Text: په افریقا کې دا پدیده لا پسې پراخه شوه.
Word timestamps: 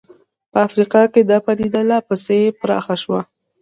په 0.51 0.57
افریقا 0.67 1.01
کې 1.13 1.21
دا 1.29 1.37
پدیده 1.45 1.81
لا 1.89 1.99
پسې 2.07 2.39
پراخه 2.59 2.95
شوه. 3.03 3.21